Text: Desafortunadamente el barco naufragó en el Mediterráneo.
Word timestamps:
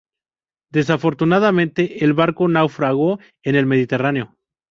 Desafortunadamente 0.71 2.03
el 2.03 2.13
barco 2.13 2.47
naufragó 2.47 3.19
en 3.45 3.53
el 3.55 3.67
Mediterráneo. 3.67 4.35